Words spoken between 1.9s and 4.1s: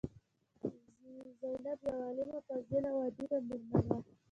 عالمه، فاضله او ادیبه میرمن وه.